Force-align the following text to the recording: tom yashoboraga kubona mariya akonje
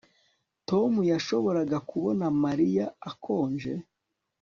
tom 0.69 0.91
yashoboraga 1.11 1.77
kubona 1.89 2.25
mariya 2.43 2.85
akonje 3.09 3.73